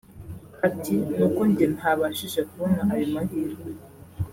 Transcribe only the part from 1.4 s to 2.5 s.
njye ntabashije